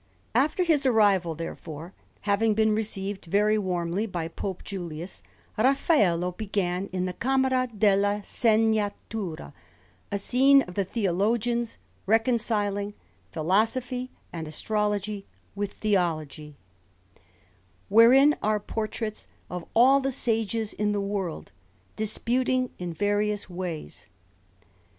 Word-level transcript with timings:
After 0.33 0.63
his 0.63 0.83
arrival, 0.87 1.35
therefore, 1.35 1.93
having 2.21 2.55
been 2.55 2.73
received 2.73 3.25
very 3.25 3.55
warmly 3.59 4.07
by 4.07 4.29
Pope 4.29 4.63
Julius, 4.63 5.21
Raffaello 5.59 6.31
began 6.31 6.87
in 6.87 7.05
the 7.05 7.13
Camera 7.13 7.67
della 7.67 8.23
Segnatura 8.23 9.53
a 10.11 10.17
scene 10.17 10.63
of 10.63 10.73
the 10.73 10.85
theologians 10.85 11.77
reconciling 12.07 12.95
Philosophy 13.31 14.09
and 14.33 14.47
Astrology 14.47 15.27
with 15.53 15.73
Theology: 15.73 16.57
wherein 17.87 18.33
are 18.41 18.59
portraits 18.59 19.27
of 19.51 19.65
all 19.75 19.99
the 19.99 20.11
sages 20.11 20.73
in 20.73 20.93
the 20.93 20.99
world, 20.99 21.51
disputing 21.95 22.71
in 22.79 22.91
various 22.91 23.51
ways. 23.51 24.07